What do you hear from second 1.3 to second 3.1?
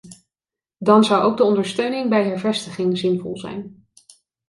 de ondersteuning bij hervestiging